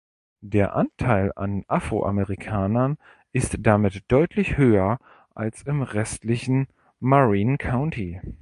[0.41, 2.97] Der Anteil an Afroamerikanern
[3.33, 4.97] ist damit deutlich höher
[5.35, 6.65] als im restlichen
[6.99, 8.19] Marin County.